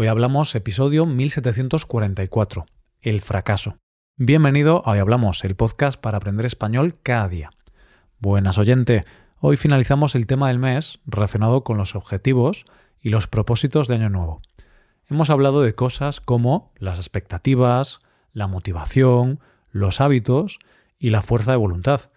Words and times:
Hoy 0.00 0.06
hablamos 0.06 0.54
episodio 0.54 1.04
1744, 1.04 2.64
El 3.02 3.20
fracaso. 3.20 3.76
Bienvenido 4.16 4.82
a 4.86 4.92
Hoy 4.92 4.98
Hablamos, 4.98 5.44
el 5.44 5.56
podcast 5.56 6.00
para 6.00 6.16
aprender 6.16 6.46
español 6.46 6.96
cada 7.02 7.28
día. 7.28 7.50
Buenas 8.18 8.56
oyente, 8.56 9.04
hoy 9.40 9.58
finalizamos 9.58 10.14
el 10.14 10.26
tema 10.26 10.48
del 10.48 10.58
mes 10.58 11.00
relacionado 11.04 11.64
con 11.64 11.76
los 11.76 11.94
objetivos 11.96 12.64
y 13.02 13.10
los 13.10 13.26
propósitos 13.26 13.88
de 13.88 13.96
Año 13.96 14.08
Nuevo. 14.08 14.40
Hemos 15.10 15.28
hablado 15.28 15.60
de 15.60 15.74
cosas 15.74 16.22
como 16.22 16.72
las 16.78 16.98
expectativas, 16.98 17.98
la 18.32 18.46
motivación, 18.46 19.40
los 19.70 20.00
hábitos 20.00 20.60
y 20.98 21.10
la 21.10 21.20
fuerza 21.20 21.50
de 21.50 21.58
voluntad. 21.58 22.10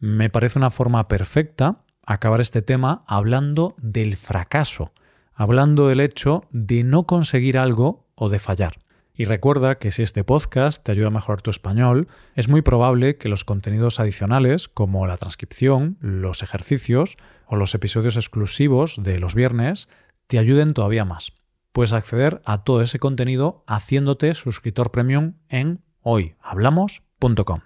Me 0.00 0.30
parece 0.30 0.58
una 0.58 0.70
forma 0.70 1.06
perfecta 1.06 1.84
acabar 2.04 2.40
este 2.40 2.60
tema 2.60 3.04
hablando 3.06 3.76
del 3.78 4.16
fracaso, 4.16 4.92
hablando 5.40 5.88
del 5.88 6.00
hecho 6.00 6.44
de 6.50 6.84
no 6.84 7.06
conseguir 7.06 7.56
algo 7.56 8.06
o 8.14 8.28
de 8.28 8.38
fallar. 8.38 8.74
Y 9.14 9.24
recuerda 9.24 9.78
que 9.78 9.90
si 9.90 10.02
este 10.02 10.22
podcast 10.22 10.84
te 10.84 10.92
ayuda 10.92 11.06
a 11.06 11.12
mejorar 11.12 11.40
tu 11.40 11.48
español, 11.48 12.08
es 12.34 12.50
muy 12.50 12.60
probable 12.60 13.16
que 13.16 13.30
los 13.30 13.46
contenidos 13.46 14.00
adicionales, 14.00 14.68
como 14.68 15.06
la 15.06 15.16
transcripción, 15.16 15.96
los 16.00 16.42
ejercicios 16.42 17.16
o 17.46 17.56
los 17.56 17.74
episodios 17.74 18.16
exclusivos 18.16 19.02
de 19.02 19.18
los 19.18 19.34
viernes, 19.34 19.88
te 20.26 20.38
ayuden 20.38 20.74
todavía 20.74 21.06
más. 21.06 21.32
Puedes 21.72 21.94
acceder 21.94 22.42
a 22.44 22.62
todo 22.62 22.82
ese 22.82 22.98
contenido 22.98 23.64
haciéndote 23.66 24.34
suscriptor 24.34 24.90
premium 24.90 25.36
en 25.48 25.80
hoyhablamos.com. 26.02 27.60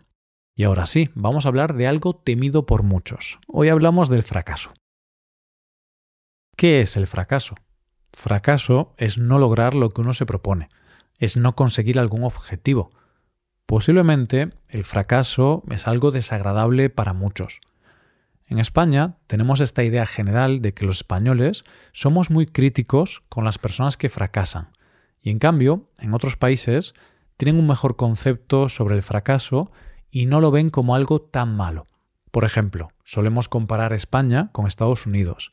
Y 0.55 0.63
ahora 0.63 0.87
sí, 0.87 1.11
vamos 1.17 1.45
a 1.45 1.49
hablar 1.49 1.75
de 1.75 1.89
algo 1.89 2.15
temido 2.15 2.67
por 2.67 2.85
muchos. 2.85 3.41
Hoy 3.49 3.69
hablamos 3.69 4.09
del 4.09 4.23
fracaso. 4.23 4.73
¿Qué 6.57 6.81
es 6.81 6.97
el 6.97 7.09
fracaso? 7.09 7.57
Fracaso 8.15 8.95
es 8.97 9.19
no 9.19 9.39
lograr 9.39 9.75
lo 9.75 9.91
que 9.91 10.01
uno 10.01 10.13
se 10.13 10.25
propone, 10.25 10.69
es 11.19 11.37
no 11.37 11.55
conseguir 11.55 11.99
algún 11.99 12.25
objetivo. 12.25 12.91
Posiblemente 13.67 14.51
el 14.69 14.85
fracaso 14.85 15.63
es 15.71 15.87
algo 15.87 16.11
desagradable 16.11 16.91
para 16.91 17.13
muchos. 17.13 17.61
En 18.47 18.59
España 18.59 19.17
tenemos 19.27 19.61
esta 19.61 19.83
idea 19.83 20.07
general 20.07 20.61
de 20.61 20.75
que 20.75 20.87
los 20.87 20.99
españoles 20.99 21.65
somos 21.93 22.31
muy 22.31 22.47
críticos 22.47 23.23
con 23.29 23.45
las 23.45 23.59
personas 23.59 23.97
que 23.97 24.09
fracasan, 24.09 24.71
y 25.21 25.31
en 25.31 25.39
cambio, 25.39 25.91
en 25.99 26.15
otros 26.15 26.37
países 26.37 26.95
tienen 27.37 27.59
un 27.59 27.67
mejor 27.67 27.97
concepto 27.97 28.69
sobre 28.69 28.95
el 28.95 29.03
fracaso 29.03 29.73
y 30.11 30.27
no 30.27 30.41
lo 30.41 30.51
ven 30.51 30.71
como 30.71 30.95
algo 30.95 31.21
tan 31.21 31.57
malo. 31.57 31.89
Por 32.31 32.45
ejemplo, 32.45 32.91
solemos 33.03 33.49
comparar 33.49 33.93
España 33.93 34.51
con 34.53 34.67
Estados 34.67 35.07
Unidos 35.07 35.51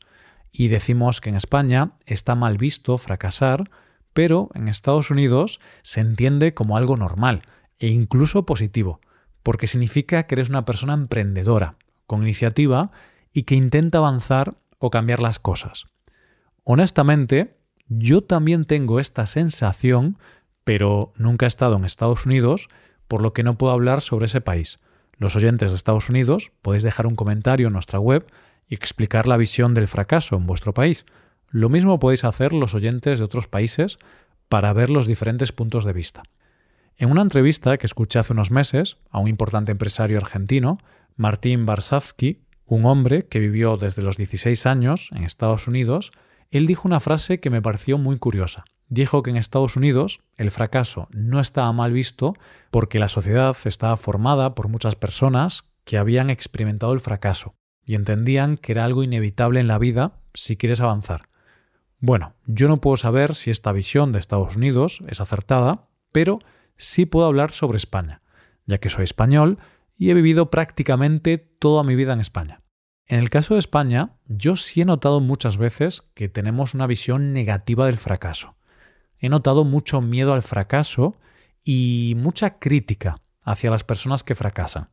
y 0.52 0.68
decimos 0.68 1.20
que 1.20 1.30
en 1.30 1.36
España 1.36 1.92
está 2.04 2.34
mal 2.34 2.58
visto 2.58 2.98
fracasar, 2.98 3.70
pero 4.12 4.50
en 4.54 4.68
Estados 4.68 5.10
Unidos 5.10 5.58
se 5.82 6.00
entiende 6.00 6.52
como 6.52 6.76
algo 6.76 6.98
normal 6.98 7.42
e 7.78 7.88
incluso 7.88 8.44
positivo, 8.44 9.00
porque 9.42 9.66
significa 9.66 10.24
que 10.24 10.34
eres 10.34 10.50
una 10.50 10.66
persona 10.66 10.92
emprendedora, 10.92 11.76
con 12.06 12.22
iniciativa 12.22 12.90
y 13.32 13.44
que 13.44 13.54
intenta 13.54 13.98
avanzar 13.98 14.54
o 14.78 14.90
cambiar 14.90 15.20
las 15.20 15.38
cosas. 15.38 15.86
Honestamente, 16.64 17.56
yo 17.88 18.22
también 18.22 18.66
tengo 18.66 19.00
esta 19.00 19.26
sensación, 19.26 20.18
pero 20.64 21.12
nunca 21.16 21.46
he 21.46 21.48
estado 21.48 21.76
en 21.76 21.84
Estados 21.84 22.26
Unidos, 22.26 22.68
por 23.08 23.22
lo 23.22 23.32
que 23.32 23.42
no 23.42 23.56
puedo 23.56 23.72
hablar 23.72 24.00
sobre 24.02 24.26
ese 24.26 24.40
país. 24.40 24.78
Los 25.16 25.34
oyentes 25.34 25.70
de 25.70 25.76
Estados 25.76 26.08
Unidos 26.08 26.52
podéis 26.62 26.82
dejar 26.82 27.06
un 27.06 27.16
comentario 27.16 27.68
en 27.68 27.72
nuestra 27.72 27.98
web 27.98 28.26
y 28.72 28.74
explicar 28.74 29.28
la 29.28 29.36
visión 29.36 29.74
del 29.74 29.86
fracaso 29.86 30.34
en 30.34 30.46
vuestro 30.46 30.72
país. 30.72 31.04
Lo 31.50 31.68
mismo 31.68 31.98
podéis 31.98 32.24
hacer 32.24 32.54
los 32.54 32.74
oyentes 32.74 33.18
de 33.18 33.24
otros 33.26 33.46
países 33.46 33.98
para 34.48 34.72
ver 34.72 34.88
los 34.88 35.06
diferentes 35.06 35.52
puntos 35.52 35.84
de 35.84 35.92
vista. 35.92 36.22
En 36.96 37.10
una 37.10 37.20
entrevista 37.20 37.76
que 37.76 37.84
escuché 37.84 38.18
hace 38.18 38.32
unos 38.32 38.50
meses 38.50 38.96
a 39.10 39.18
un 39.18 39.28
importante 39.28 39.72
empresario 39.72 40.16
argentino, 40.16 40.78
Martín 41.16 41.66
Barsavsky, 41.66 42.40
un 42.64 42.86
hombre 42.86 43.26
que 43.26 43.40
vivió 43.40 43.76
desde 43.76 44.00
los 44.00 44.16
16 44.16 44.64
años 44.64 45.10
en 45.14 45.24
Estados 45.24 45.68
Unidos, 45.68 46.10
él 46.50 46.66
dijo 46.66 46.88
una 46.88 47.00
frase 47.00 47.40
que 47.40 47.50
me 47.50 47.60
pareció 47.60 47.98
muy 47.98 48.18
curiosa. 48.18 48.64
Dijo 48.88 49.22
que 49.22 49.28
en 49.28 49.36
Estados 49.36 49.76
Unidos 49.76 50.20
el 50.38 50.50
fracaso 50.50 51.08
no 51.10 51.40
estaba 51.40 51.70
mal 51.74 51.92
visto 51.92 52.32
porque 52.70 52.98
la 52.98 53.08
sociedad 53.08 53.54
estaba 53.66 53.98
formada 53.98 54.54
por 54.54 54.68
muchas 54.68 54.94
personas 54.94 55.64
que 55.84 55.98
habían 55.98 56.30
experimentado 56.30 56.94
el 56.94 57.00
fracaso 57.00 57.54
y 57.84 57.94
entendían 57.94 58.56
que 58.56 58.72
era 58.72 58.84
algo 58.84 59.02
inevitable 59.02 59.60
en 59.60 59.68
la 59.68 59.78
vida 59.78 60.20
si 60.34 60.56
quieres 60.56 60.80
avanzar. 60.80 61.28
Bueno, 61.98 62.34
yo 62.46 62.68
no 62.68 62.80
puedo 62.80 62.96
saber 62.96 63.34
si 63.34 63.50
esta 63.50 63.72
visión 63.72 64.12
de 64.12 64.18
Estados 64.18 64.56
Unidos 64.56 65.00
es 65.08 65.20
acertada, 65.20 65.88
pero 66.10 66.40
sí 66.76 67.06
puedo 67.06 67.26
hablar 67.26 67.52
sobre 67.52 67.76
España, 67.76 68.22
ya 68.66 68.78
que 68.78 68.88
soy 68.88 69.04
español 69.04 69.58
y 69.96 70.10
he 70.10 70.14
vivido 70.14 70.50
prácticamente 70.50 71.38
toda 71.38 71.84
mi 71.84 71.94
vida 71.94 72.12
en 72.12 72.20
España. 72.20 72.62
En 73.06 73.18
el 73.18 73.30
caso 73.30 73.54
de 73.54 73.60
España, 73.60 74.16
yo 74.26 74.56
sí 74.56 74.80
he 74.80 74.84
notado 74.84 75.20
muchas 75.20 75.58
veces 75.58 76.02
que 76.14 76.28
tenemos 76.28 76.74
una 76.74 76.86
visión 76.86 77.32
negativa 77.32 77.86
del 77.86 77.98
fracaso. 77.98 78.56
He 79.18 79.28
notado 79.28 79.64
mucho 79.64 80.00
miedo 80.00 80.32
al 80.32 80.42
fracaso 80.42 81.16
y 81.62 82.14
mucha 82.16 82.58
crítica 82.58 83.20
hacia 83.44 83.70
las 83.70 83.84
personas 83.84 84.24
que 84.24 84.34
fracasan. 84.34 84.88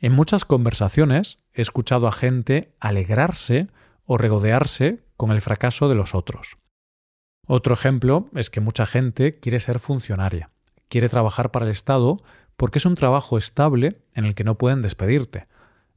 En 0.00 0.12
muchas 0.12 0.44
conversaciones 0.44 1.38
he 1.52 1.60
escuchado 1.60 2.06
a 2.06 2.12
gente 2.12 2.72
alegrarse 2.78 3.68
o 4.04 4.16
regodearse 4.16 5.02
con 5.16 5.32
el 5.32 5.40
fracaso 5.40 5.88
de 5.88 5.96
los 5.96 6.14
otros. 6.14 6.58
Otro 7.46 7.74
ejemplo 7.74 8.28
es 8.34 8.48
que 8.48 8.60
mucha 8.60 8.86
gente 8.86 9.40
quiere 9.40 9.58
ser 9.58 9.80
funcionaria, 9.80 10.50
quiere 10.88 11.08
trabajar 11.08 11.50
para 11.50 11.64
el 11.64 11.72
Estado 11.72 12.18
porque 12.56 12.78
es 12.78 12.86
un 12.86 12.94
trabajo 12.94 13.38
estable 13.38 14.02
en 14.14 14.24
el 14.24 14.34
que 14.34 14.44
no 14.44 14.56
pueden 14.56 14.82
despedirte. 14.82 15.48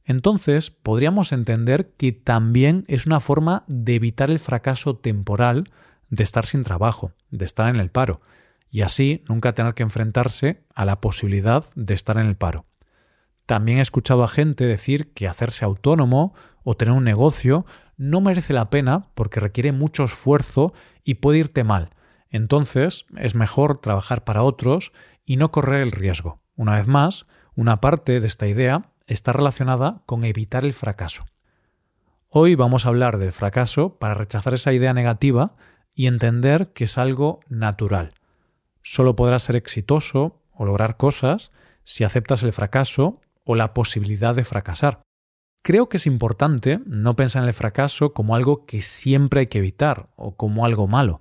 Entonces 0.04 0.70
podríamos 0.70 1.30
entender 1.30 1.92
que 1.96 2.10
también 2.10 2.84
es 2.88 3.06
una 3.06 3.20
forma 3.20 3.62
de 3.68 3.94
evitar 3.94 4.30
el 4.30 4.40
fracaso 4.40 4.96
temporal 4.96 5.64
de 6.08 6.24
estar 6.24 6.44
sin 6.44 6.64
trabajo, 6.64 7.12
de 7.30 7.44
estar 7.44 7.68
en 7.68 7.80
el 7.80 7.90
paro, 7.90 8.20
y 8.68 8.82
así 8.82 9.22
nunca 9.28 9.54
tener 9.54 9.74
que 9.74 9.82
enfrentarse 9.84 10.64
a 10.74 10.84
la 10.84 11.00
posibilidad 11.00 11.66
de 11.74 11.94
estar 11.94 12.18
en 12.18 12.26
el 12.26 12.36
paro. 12.36 12.66
También 13.52 13.76
he 13.76 13.82
escuchado 13.82 14.24
a 14.24 14.28
gente 14.28 14.64
decir 14.64 15.12
que 15.12 15.28
hacerse 15.28 15.66
autónomo 15.66 16.32
o 16.64 16.74
tener 16.74 16.94
un 16.94 17.04
negocio 17.04 17.66
no 17.98 18.22
merece 18.22 18.54
la 18.54 18.70
pena 18.70 19.10
porque 19.12 19.40
requiere 19.40 19.72
mucho 19.72 20.04
esfuerzo 20.04 20.72
y 21.04 21.16
puede 21.16 21.40
irte 21.40 21.62
mal. 21.62 21.90
Entonces 22.30 23.04
es 23.14 23.34
mejor 23.34 23.76
trabajar 23.76 24.24
para 24.24 24.42
otros 24.42 24.92
y 25.26 25.36
no 25.36 25.50
correr 25.50 25.82
el 25.82 25.90
riesgo. 25.90 26.40
Una 26.56 26.76
vez 26.76 26.88
más, 26.88 27.26
una 27.54 27.82
parte 27.82 28.20
de 28.20 28.26
esta 28.26 28.46
idea 28.46 28.88
está 29.06 29.32
relacionada 29.32 30.00
con 30.06 30.24
evitar 30.24 30.64
el 30.64 30.72
fracaso. 30.72 31.26
Hoy 32.30 32.54
vamos 32.54 32.86
a 32.86 32.88
hablar 32.88 33.18
del 33.18 33.32
fracaso 33.32 33.98
para 33.98 34.14
rechazar 34.14 34.54
esa 34.54 34.72
idea 34.72 34.94
negativa 34.94 35.56
y 35.94 36.06
entender 36.06 36.72
que 36.72 36.84
es 36.84 36.96
algo 36.96 37.40
natural. 37.50 38.14
Solo 38.80 39.14
podrás 39.14 39.42
ser 39.42 39.56
exitoso 39.56 40.40
o 40.52 40.64
lograr 40.64 40.96
cosas 40.96 41.50
si 41.82 42.02
aceptas 42.02 42.42
el 42.44 42.54
fracaso 42.54 43.20
o 43.44 43.54
la 43.54 43.74
posibilidad 43.74 44.34
de 44.34 44.44
fracasar. 44.44 45.02
Creo 45.64 45.88
que 45.88 45.96
es 45.96 46.06
importante 46.06 46.80
no 46.86 47.14
pensar 47.14 47.42
en 47.42 47.48
el 47.48 47.54
fracaso 47.54 48.12
como 48.12 48.34
algo 48.34 48.66
que 48.66 48.82
siempre 48.82 49.40
hay 49.40 49.46
que 49.46 49.58
evitar 49.58 50.10
o 50.16 50.36
como 50.36 50.64
algo 50.64 50.88
malo. 50.88 51.18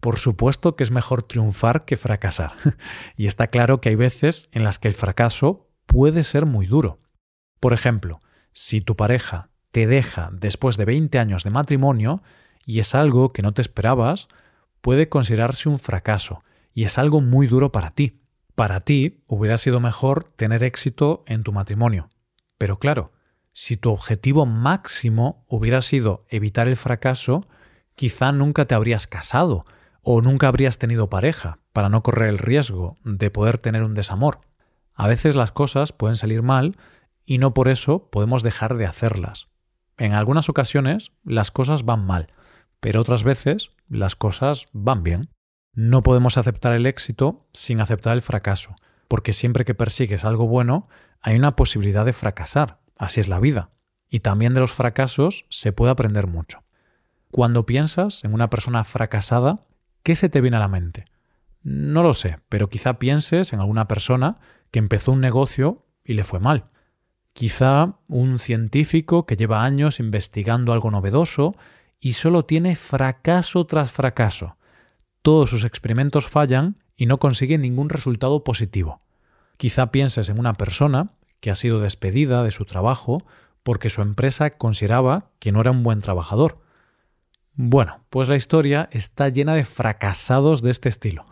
Por 0.00 0.16
supuesto 0.16 0.76
que 0.76 0.84
es 0.84 0.90
mejor 0.90 1.24
triunfar 1.24 1.84
que 1.84 1.96
fracasar. 1.96 2.52
y 3.16 3.26
está 3.26 3.48
claro 3.48 3.80
que 3.80 3.88
hay 3.88 3.96
veces 3.96 4.48
en 4.52 4.64
las 4.64 4.78
que 4.78 4.88
el 4.88 4.94
fracaso 4.94 5.68
puede 5.86 6.22
ser 6.22 6.46
muy 6.46 6.66
duro. 6.66 7.00
Por 7.58 7.72
ejemplo, 7.72 8.20
si 8.52 8.80
tu 8.80 8.96
pareja 8.96 9.50
te 9.72 9.86
deja 9.86 10.30
después 10.32 10.76
de 10.76 10.84
20 10.84 11.18
años 11.18 11.44
de 11.44 11.50
matrimonio 11.50 12.22
y 12.64 12.78
es 12.78 12.94
algo 12.94 13.32
que 13.32 13.42
no 13.42 13.52
te 13.52 13.62
esperabas, 13.62 14.28
puede 14.80 15.08
considerarse 15.08 15.68
un 15.68 15.78
fracaso 15.78 16.42
y 16.72 16.84
es 16.84 16.96
algo 16.96 17.20
muy 17.20 17.46
duro 17.46 17.72
para 17.72 17.90
ti. 17.90 18.19
Para 18.60 18.80
ti 18.80 19.24
hubiera 19.26 19.56
sido 19.56 19.80
mejor 19.80 20.24
tener 20.36 20.64
éxito 20.64 21.24
en 21.26 21.44
tu 21.44 21.50
matrimonio. 21.50 22.10
Pero 22.58 22.78
claro, 22.78 23.10
si 23.52 23.78
tu 23.78 23.90
objetivo 23.90 24.44
máximo 24.44 25.46
hubiera 25.48 25.80
sido 25.80 26.26
evitar 26.28 26.68
el 26.68 26.76
fracaso, 26.76 27.48
quizá 27.94 28.32
nunca 28.32 28.66
te 28.66 28.74
habrías 28.74 29.06
casado 29.06 29.64
o 30.02 30.20
nunca 30.20 30.46
habrías 30.46 30.76
tenido 30.76 31.08
pareja 31.08 31.58
para 31.72 31.88
no 31.88 32.02
correr 32.02 32.28
el 32.28 32.36
riesgo 32.36 32.98
de 33.02 33.30
poder 33.30 33.56
tener 33.56 33.82
un 33.82 33.94
desamor. 33.94 34.42
A 34.92 35.08
veces 35.08 35.36
las 35.36 35.52
cosas 35.52 35.94
pueden 35.94 36.16
salir 36.16 36.42
mal 36.42 36.76
y 37.24 37.38
no 37.38 37.54
por 37.54 37.66
eso 37.66 38.10
podemos 38.10 38.42
dejar 38.42 38.76
de 38.76 38.84
hacerlas. 38.84 39.48
En 39.96 40.12
algunas 40.12 40.50
ocasiones 40.50 41.12
las 41.24 41.50
cosas 41.50 41.86
van 41.86 42.04
mal, 42.04 42.26
pero 42.78 43.00
otras 43.00 43.24
veces 43.24 43.70
las 43.88 44.16
cosas 44.16 44.68
van 44.74 45.02
bien. 45.02 45.30
No 45.72 46.02
podemos 46.02 46.36
aceptar 46.36 46.72
el 46.72 46.86
éxito 46.86 47.46
sin 47.52 47.80
aceptar 47.80 48.14
el 48.14 48.22
fracaso, 48.22 48.74
porque 49.08 49.32
siempre 49.32 49.64
que 49.64 49.74
persigues 49.74 50.24
algo 50.24 50.46
bueno 50.48 50.88
hay 51.20 51.36
una 51.36 51.54
posibilidad 51.54 52.04
de 52.04 52.12
fracasar, 52.12 52.80
así 52.98 53.20
es 53.20 53.28
la 53.28 53.38
vida. 53.38 53.70
Y 54.08 54.20
también 54.20 54.54
de 54.54 54.60
los 54.60 54.72
fracasos 54.72 55.46
se 55.48 55.72
puede 55.72 55.92
aprender 55.92 56.26
mucho. 56.26 56.64
Cuando 57.30 57.66
piensas 57.66 58.24
en 58.24 58.34
una 58.34 58.50
persona 58.50 58.82
fracasada, 58.82 59.66
¿qué 60.02 60.16
se 60.16 60.28
te 60.28 60.40
viene 60.40 60.56
a 60.56 60.60
la 60.60 60.68
mente? 60.68 61.04
No 61.62 62.02
lo 62.02 62.14
sé, 62.14 62.40
pero 62.48 62.68
quizá 62.68 62.98
pienses 62.98 63.52
en 63.52 63.60
alguna 63.60 63.86
persona 63.86 64.38
que 64.72 64.80
empezó 64.80 65.12
un 65.12 65.20
negocio 65.20 65.86
y 66.04 66.14
le 66.14 66.24
fue 66.24 66.40
mal. 66.40 66.64
Quizá 67.32 67.98
un 68.08 68.38
científico 68.38 69.26
que 69.26 69.36
lleva 69.36 69.62
años 69.62 70.00
investigando 70.00 70.72
algo 70.72 70.90
novedoso 70.90 71.54
y 72.00 72.14
solo 72.14 72.44
tiene 72.44 72.74
fracaso 72.74 73.64
tras 73.66 73.92
fracaso. 73.92 74.56
Todos 75.22 75.50
sus 75.50 75.64
experimentos 75.64 76.26
fallan 76.26 76.76
y 76.96 77.06
no 77.06 77.18
consigue 77.18 77.58
ningún 77.58 77.90
resultado 77.90 78.42
positivo. 78.44 79.02
Quizá 79.56 79.90
pienses 79.90 80.28
en 80.30 80.38
una 80.38 80.54
persona 80.54 81.12
que 81.40 81.50
ha 81.50 81.54
sido 81.54 81.80
despedida 81.80 82.42
de 82.42 82.50
su 82.50 82.64
trabajo 82.64 83.22
porque 83.62 83.90
su 83.90 84.00
empresa 84.00 84.50
consideraba 84.50 85.30
que 85.38 85.52
no 85.52 85.60
era 85.60 85.70
un 85.70 85.82
buen 85.82 86.00
trabajador. 86.00 86.60
Bueno, 87.54 88.00
pues 88.08 88.28
la 88.30 88.36
historia 88.36 88.88
está 88.92 89.28
llena 89.28 89.54
de 89.54 89.64
fracasados 89.64 90.62
de 90.62 90.70
este 90.70 90.88
estilo. 90.88 91.26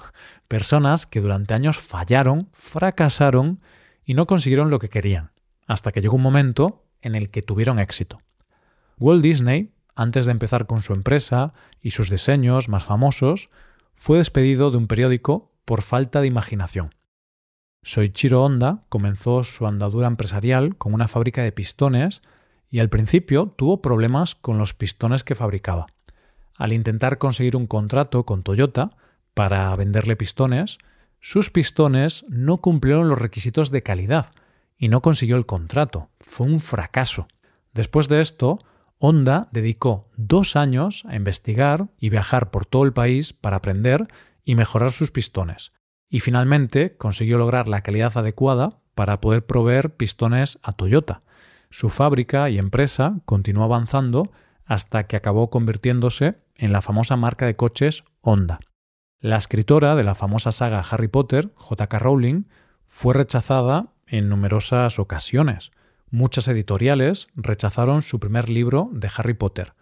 Personas 0.46 1.06
que 1.06 1.20
durante 1.22 1.54
años 1.54 1.78
fallaron, 1.78 2.48
fracasaron 2.52 3.60
y 4.04 4.12
no 4.12 4.26
consiguieron 4.26 4.68
lo 4.68 4.78
que 4.78 4.90
querían, 4.90 5.30
hasta 5.66 5.90
que 5.90 6.02
llegó 6.02 6.16
un 6.16 6.22
momento 6.22 6.84
en 7.00 7.14
el 7.14 7.30
que 7.30 7.40
tuvieron 7.40 7.78
éxito. 7.78 8.20
Walt 8.98 9.22
Disney, 9.22 9.72
antes 9.94 10.26
de 10.26 10.32
empezar 10.32 10.66
con 10.66 10.82
su 10.82 10.92
empresa 10.92 11.54
y 11.80 11.92
sus 11.92 12.10
diseños 12.10 12.68
más 12.68 12.84
famosos, 12.84 13.48
fue 13.98 14.18
despedido 14.18 14.70
de 14.70 14.78
un 14.78 14.86
periódico 14.86 15.50
por 15.64 15.82
falta 15.82 16.20
de 16.20 16.28
imaginación. 16.28 16.94
Soichiro 17.82 18.44
Honda 18.44 18.84
comenzó 18.88 19.42
su 19.42 19.66
andadura 19.66 20.06
empresarial 20.06 20.76
con 20.76 20.94
una 20.94 21.08
fábrica 21.08 21.42
de 21.42 21.52
pistones 21.52 22.22
y 22.70 22.78
al 22.78 22.88
principio 22.88 23.48
tuvo 23.56 23.82
problemas 23.82 24.36
con 24.36 24.56
los 24.56 24.72
pistones 24.72 25.24
que 25.24 25.34
fabricaba. 25.34 25.86
Al 26.56 26.72
intentar 26.72 27.18
conseguir 27.18 27.56
un 27.56 27.66
contrato 27.66 28.24
con 28.24 28.44
Toyota 28.44 28.96
para 29.34 29.74
venderle 29.74 30.16
pistones, 30.16 30.78
sus 31.20 31.50
pistones 31.50 32.24
no 32.28 32.58
cumplieron 32.58 33.08
los 33.08 33.18
requisitos 33.18 33.70
de 33.70 33.82
calidad 33.82 34.30
y 34.76 34.88
no 34.88 35.02
consiguió 35.02 35.36
el 35.36 35.46
contrato. 35.46 36.08
Fue 36.20 36.46
un 36.46 36.60
fracaso. 36.60 37.26
Después 37.74 38.08
de 38.08 38.20
esto, 38.20 38.60
Honda 38.98 39.48
dedicó 39.52 40.10
dos 40.16 40.56
años 40.56 41.04
a 41.08 41.16
investigar 41.16 41.88
y 41.98 42.08
viajar 42.10 42.50
por 42.50 42.66
todo 42.66 42.84
el 42.84 42.92
país 42.92 43.32
para 43.32 43.58
aprender 43.58 44.08
y 44.44 44.54
mejorar 44.54 44.92
sus 44.92 45.10
pistones 45.10 45.72
y 46.08 46.20
finalmente 46.20 46.96
consiguió 46.96 47.38
lograr 47.38 47.68
la 47.68 47.82
calidad 47.82 48.16
adecuada 48.16 48.70
para 48.94 49.20
poder 49.20 49.44
proveer 49.44 49.94
pistones 49.94 50.58
a 50.62 50.72
Toyota. 50.72 51.20
Su 51.70 51.90
fábrica 51.90 52.48
y 52.48 52.58
empresa 52.58 53.20
continuó 53.24 53.64
avanzando 53.64 54.32
hasta 54.64 55.06
que 55.06 55.16
acabó 55.16 55.50
convirtiéndose 55.50 56.38
en 56.56 56.72
la 56.72 56.82
famosa 56.82 57.16
marca 57.16 57.46
de 57.46 57.56
coches 57.56 58.04
Honda. 58.20 58.58
La 59.20 59.36
escritora 59.36 59.94
de 59.96 60.04
la 60.04 60.14
famosa 60.14 60.52
saga 60.52 60.82
Harry 60.90 61.08
Potter, 61.08 61.52
J.K. 61.56 61.98
Rowling, 61.98 62.44
fue 62.86 63.14
rechazada 63.14 63.92
en 64.06 64.28
numerosas 64.28 64.98
ocasiones. 64.98 65.70
Muchas 66.10 66.48
editoriales 66.48 67.28
rechazaron 67.34 68.00
su 68.00 68.18
primer 68.18 68.48
libro 68.48 68.88
de 68.92 69.10
Harry 69.14 69.34
Potter, 69.34 69.74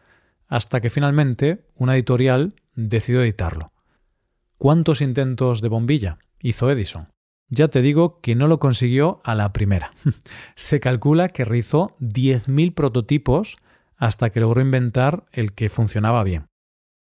hasta 0.48 0.80
que 0.80 0.90
finalmente 0.90 1.66
una 1.76 1.94
editorial 1.94 2.54
decidió 2.74 3.22
editarlo. 3.22 3.72
¿Cuántos 4.58 5.00
intentos 5.00 5.60
de 5.60 5.68
bombilla 5.68 6.18
hizo 6.40 6.70
Edison? 6.70 7.08
Ya 7.48 7.68
te 7.68 7.80
digo 7.80 8.20
que 8.20 8.34
no 8.34 8.48
lo 8.48 8.58
consiguió 8.58 9.20
a 9.22 9.36
la 9.36 9.52
primera. 9.52 9.92
Se 10.56 10.80
calcula 10.80 11.28
que 11.28 11.44
realizó 11.44 11.96
10.000 12.00 12.74
prototipos 12.74 13.56
hasta 13.96 14.30
que 14.30 14.40
logró 14.40 14.60
inventar 14.60 15.26
el 15.30 15.52
que 15.52 15.68
funcionaba 15.68 16.24
bien. 16.24 16.46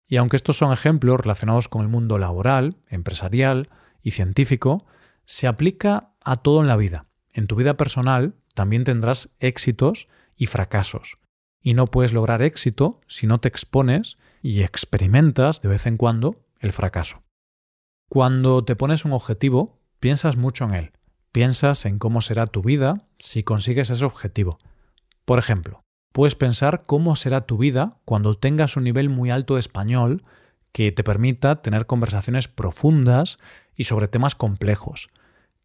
Y 0.08 0.18
aunque 0.18 0.36
estos 0.36 0.58
son 0.58 0.72
ejemplos 0.72 1.20
relacionados 1.20 1.68
con 1.68 1.82
el 1.82 1.88
mundo 1.88 2.18
laboral, 2.20 2.78
empresarial 2.88 3.68
y 4.04 4.12
científico, 4.12 4.86
se 5.26 5.48
aplica 5.48 6.12
a 6.24 6.38
todo 6.38 6.62
en 6.62 6.68
la 6.68 6.78
vida. 6.78 7.08
En 7.34 7.48
tu 7.48 7.56
vida 7.56 7.76
personal 7.76 8.36
también 8.58 8.84
tendrás 8.84 9.30
éxitos 9.40 10.08
y 10.36 10.48
fracasos. 10.48 11.18
Y 11.62 11.76
no 11.76 11.86
puedes 11.86 12.12
lograr 12.12 12.42
éxito 12.42 13.02
si 13.06 13.28
no 13.28 13.40
te 13.40 13.48
expones 13.48 14.18
y 14.42 14.64
experimentas 14.64 15.62
de 15.62 15.70
vez 15.70 15.86
en 15.86 15.96
cuando 15.96 16.38
el 16.60 16.72
fracaso. 16.72 17.22
Cuando 18.10 18.66
te 18.66 18.76
pones 18.76 19.06
un 19.06 19.12
objetivo, 19.12 19.78
piensas 20.00 20.38
mucho 20.38 20.66
en 20.66 20.74
él. 20.74 20.92
Piensas 21.32 21.86
en 21.86 22.00
cómo 22.00 22.20
será 22.20 22.48
tu 22.48 22.64
vida 22.64 23.06
si 23.20 23.44
consigues 23.44 23.92
ese 23.92 24.06
objetivo. 24.06 24.58
Por 25.24 25.38
ejemplo, 25.38 25.84
puedes 26.12 26.34
pensar 26.34 26.86
cómo 26.88 27.16
será 27.16 27.42
tu 27.42 27.60
vida 27.60 28.00
cuando 28.06 28.40
tengas 28.40 28.76
un 28.76 28.86
nivel 28.86 29.10
muy 29.10 29.30
alto 29.30 29.54
de 29.54 29.60
español 29.60 30.24
que 30.72 30.92
te 30.92 31.04
permita 31.04 31.62
tener 31.62 31.86
conversaciones 31.86 32.48
profundas 32.48 33.38
y 33.76 33.84
sobre 33.84 34.08
temas 34.08 34.34
complejos, 34.34 35.10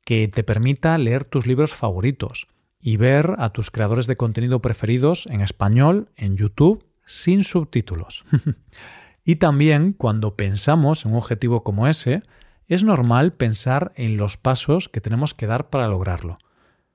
que 0.05 0.29
te 0.29 0.45
permita 0.45 0.99
leer 0.99 1.25
tus 1.25 1.47
libros 1.47 1.73
favoritos 1.73 2.49
y 2.83 2.99
ver 2.99 3.37
a 3.39 3.51
tus 3.51 3.71
creadores 3.71 4.07
de 4.07 4.17
contenido 4.17 4.61
preferidos 4.61 5.27
en 5.27 5.41
español 5.41 6.11
en 6.17 6.37
YouTube 6.37 6.85
sin 7.07 7.45
subtítulos. 7.45 8.25
Y 9.25 9.37
también 9.37 9.93
cuando 9.93 10.37
pensamos 10.37 11.05
en 11.05 11.13
un 11.13 11.19
objetivo 11.19 11.63
como 11.63 11.87
ese, 11.87 12.23
es 12.67 12.83
normal 12.85 13.33
pensar 13.33 13.93
en 13.95 14.17
los 14.17 14.37
pasos 14.37 14.89
que 14.89 15.01
tenemos 15.01 15.35
que 15.35 15.47
dar 15.47 15.71
para 15.71 15.89
lograrlo. 15.89 16.39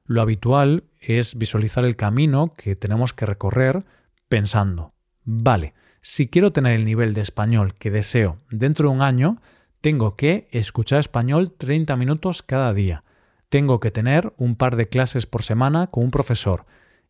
Lo 0.05 0.21
habitual 0.21 0.85
es 0.99 1.37
visualizar 1.37 1.85
el 1.85 1.95
camino 1.95 2.53
que 2.53 2.75
tenemos 2.75 3.13
que 3.13 3.25
recorrer 3.25 3.85
pensando, 4.27 4.93
vale, 5.23 5.73
si 6.01 6.27
quiero 6.27 6.51
tener 6.51 6.73
el 6.73 6.85
nivel 6.85 7.13
de 7.13 7.21
español 7.21 7.73
que 7.75 7.91
deseo 7.91 8.39
dentro 8.49 8.89
de 8.89 8.95
un 8.95 9.01
año, 9.01 9.41
tengo 9.81 10.15
que 10.15 10.47
escuchar 10.51 10.99
español 10.99 11.51
30 11.51 11.95
minutos 11.95 12.41
cada 12.43 12.73
día. 12.73 13.03
Tengo 13.49 13.79
que 13.79 13.91
tener 13.91 14.33
un 14.37 14.55
par 14.55 14.75
de 14.75 14.89
clases 14.89 15.25
por 15.25 15.43
semana 15.43 15.87
con 15.87 16.03
un 16.03 16.11
profesor 16.11 16.65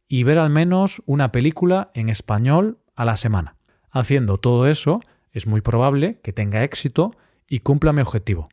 y 0.07 0.23
ver 0.23 0.37
al 0.37 0.49
menos 0.49 1.01
una 1.05 1.31
película 1.31 1.91
en 1.93 2.09
español 2.09 2.79
a 2.95 3.05
la 3.05 3.17
semana. 3.17 3.55
Haciendo 3.89 4.37
todo 4.37 4.67
eso, 4.67 5.01
es 5.31 5.47
muy 5.47 5.61
probable 5.61 6.19
que 6.21 6.33
tenga 6.33 6.63
éxito 6.63 7.11
y 7.47 7.59
cumpla 7.59 7.93
mi 7.93 8.01
objetivo. 8.01 8.49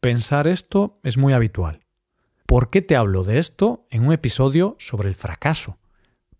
Pensar 0.00 0.46
esto 0.46 1.00
es 1.02 1.18
muy 1.18 1.32
habitual. 1.32 1.80
¿Por 2.46 2.70
qué 2.70 2.80
te 2.80 2.96
hablo 2.96 3.24
de 3.24 3.38
esto 3.38 3.86
en 3.90 4.06
un 4.06 4.12
episodio 4.12 4.76
sobre 4.78 5.08
el 5.08 5.14
fracaso? 5.14 5.76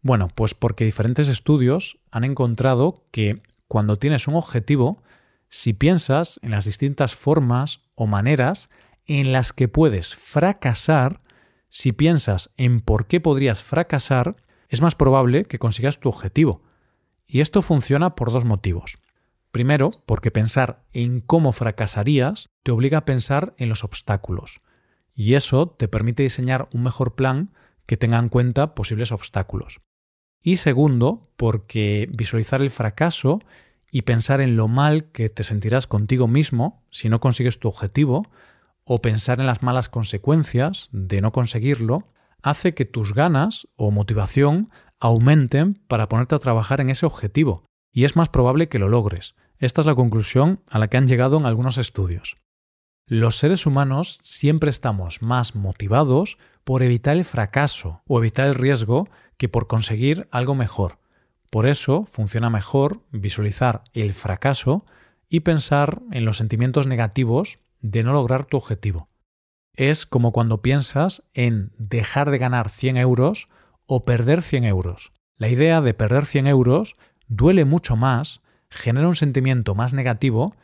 Bueno, 0.00 0.28
pues 0.34 0.54
porque 0.54 0.84
diferentes 0.84 1.28
estudios 1.28 1.98
han 2.10 2.24
encontrado 2.24 3.04
que 3.10 3.42
cuando 3.66 3.98
tienes 3.98 4.26
un 4.26 4.36
objetivo, 4.36 5.02
si 5.50 5.74
piensas 5.74 6.40
en 6.42 6.52
las 6.52 6.64
distintas 6.64 7.14
formas 7.14 7.80
o 7.94 8.06
maneras 8.06 8.70
en 9.08 9.32
las 9.32 9.52
que 9.52 9.66
puedes 9.66 10.14
fracasar, 10.14 11.18
si 11.68 11.92
piensas 11.92 12.50
en 12.56 12.80
por 12.80 13.06
qué 13.06 13.20
podrías 13.20 13.64
fracasar, 13.64 14.36
es 14.68 14.80
más 14.80 14.94
probable 14.94 15.44
que 15.44 15.58
consigas 15.58 15.98
tu 15.98 16.08
objetivo. 16.08 16.62
Y 17.26 17.40
esto 17.40 17.62
funciona 17.62 18.14
por 18.14 18.30
dos 18.30 18.44
motivos. 18.44 18.96
Primero, 19.50 20.02
porque 20.06 20.30
pensar 20.30 20.84
en 20.92 21.20
cómo 21.20 21.52
fracasarías 21.52 22.50
te 22.62 22.70
obliga 22.70 22.98
a 22.98 23.04
pensar 23.04 23.54
en 23.56 23.70
los 23.70 23.82
obstáculos. 23.82 24.58
Y 25.14 25.34
eso 25.34 25.68
te 25.68 25.88
permite 25.88 26.22
diseñar 26.22 26.68
un 26.72 26.82
mejor 26.82 27.14
plan 27.14 27.52
que 27.86 27.96
tenga 27.96 28.18
en 28.18 28.28
cuenta 28.28 28.74
posibles 28.74 29.10
obstáculos. 29.10 29.80
Y 30.42 30.56
segundo, 30.56 31.32
porque 31.36 32.08
visualizar 32.12 32.60
el 32.60 32.70
fracaso 32.70 33.40
y 33.90 34.02
pensar 34.02 34.42
en 34.42 34.56
lo 34.56 34.68
mal 34.68 35.10
que 35.10 35.30
te 35.30 35.42
sentirás 35.42 35.86
contigo 35.86 36.28
mismo 36.28 36.84
si 36.90 37.08
no 37.08 37.20
consigues 37.20 37.58
tu 37.58 37.68
objetivo, 37.68 38.22
o 38.88 39.02
pensar 39.02 39.38
en 39.38 39.46
las 39.46 39.62
malas 39.62 39.90
consecuencias 39.90 40.88
de 40.92 41.20
no 41.20 41.30
conseguirlo, 41.30 42.08
hace 42.42 42.72
que 42.72 42.86
tus 42.86 43.12
ganas 43.12 43.68
o 43.76 43.90
motivación 43.90 44.70
aumenten 44.98 45.74
para 45.88 46.08
ponerte 46.08 46.34
a 46.34 46.38
trabajar 46.38 46.80
en 46.80 46.88
ese 46.88 47.04
objetivo, 47.04 47.66
y 47.92 48.04
es 48.04 48.16
más 48.16 48.30
probable 48.30 48.70
que 48.70 48.78
lo 48.78 48.88
logres. 48.88 49.34
Esta 49.58 49.82
es 49.82 49.86
la 49.86 49.94
conclusión 49.94 50.60
a 50.70 50.78
la 50.78 50.88
que 50.88 50.96
han 50.96 51.06
llegado 51.06 51.36
en 51.36 51.44
algunos 51.44 51.76
estudios. 51.76 52.36
Los 53.06 53.36
seres 53.36 53.66
humanos 53.66 54.18
siempre 54.22 54.70
estamos 54.70 55.20
más 55.20 55.54
motivados 55.54 56.38
por 56.64 56.82
evitar 56.82 57.18
el 57.18 57.26
fracaso 57.26 58.02
o 58.06 58.18
evitar 58.18 58.46
el 58.46 58.54
riesgo 58.54 59.08
que 59.36 59.50
por 59.50 59.66
conseguir 59.66 60.28
algo 60.30 60.54
mejor. 60.54 60.98
Por 61.50 61.66
eso 61.66 62.04
funciona 62.10 62.48
mejor 62.48 63.02
visualizar 63.10 63.82
el 63.92 64.14
fracaso 64.14 64.86
y 65.28 65.40
pensar 65.40 66.00
en 66.10 66.24
los 66.24 66.38
sentimientos 66.38 66.86
negativos 66.86 67.58
de 67.80 68.02
no 68.02 68.12
lograr 68.12 68.44
tu 68.44 68.56
objetivo. 68.56 69.08
Es 69.74 70.06
como 70.06 70.32
cuando 70.32 70.62
piensas 70.62 71.22
en 71.34 71.72
dejar 71.78 72.30
de 72.30 72.38
ganar 72.38 72.68
100 72.68 72.96
euros 72.96 73.48
o 73.86 74.04
perder 74.04 74.42
100 74.42 74.64
euros. 74.64 75.12
La 75.36 75.48
idea 75.48 75.80
de 75.80 75.94
perder 75.94 76.26
100 76.26 76.48
euros 76.48 76.94
duele 77.28 77.64
mucho 77.64 77.94
más, 77.94 78.40
genera 78.70 79.06
un 79.06 79.14
sentimiento 79.14 79.74
más 79.74 79.94
negativo 79.94 80.54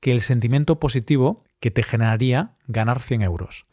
que 0.00 0.10
el 0.10 0.20
sentimiento 0.20 0.80
positivo 0.80 1.44
que 1.60 1.70
te 1.70 1.82
generaría 1.82 2.56
ganar 2.66 3.00
100 3.00 3.22
euros. 3.22 3.66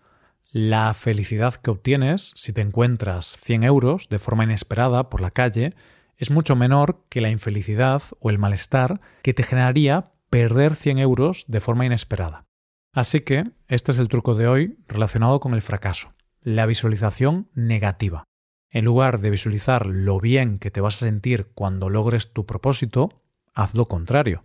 La 0.52 0.94
felicidad 0.94 1.56
que 1.56 1.72
obtienes 1.72 2.32
si 2.36 2.54
te 2.54 2.62
encuentras 2.62 3.38
100 3.38 3.64
euros 3.64 4.10
de 4.10 4.20
forma 4.20 4.44
inesperada 4.44 5.10
por 5.10 5.22
la 5.22 5.32
calle 5.32 5.72
es 6.18 6.30
mucho 6.30 6.56
menor 6.56 7.04
que 7.10 7.22
la 7.22 7.30
infelicidad 7.30 8.04
o 8.20 8.30
el 8.30 8.38
malestar 8.38 9.02
que 9.24 9.34
te 9.34 9.44
generaría 9.44 10.12
perder 10.30 10.76
100 10.76 11.00
euros 11.00 11.46
de 11.48 11.60
forma 11.60 11.86
inesperada. 11.86 12.46
Así 12.94 13.22
que 13.22 13.46
este 13.68 13.92
es 13.94 14.00
el 14.00 14.10
truco 14.10 14.36
de 14.36 14.48
hoy 14.48 14.78
relacionado 14.88 15.40
con 15.40 15.54
el 15.54 15.62
fracaso, 15.62 16.14
la 16.42 16.66
visualización 16.66 17.50
negativa. 17.54 18.26
En 18.70 18.86
lugar 18.86 19.20
de 19.20 19.30
visualizar 19.30 19.86
lo 19.86 20.20
bien 20.20 20.60
que 20.60 20.72
te 20.72 20.82
vas 20.82 20.96
a 20.96 21.06
sentir 21.06 21.48
cuando 21.54 21.90
logres 21.90 22.34
tu 22.34 22.46
propósito, 22.46 23.22
haz 23.54 23.76
lo 23.76 23.88
contrario. 23.88 24.42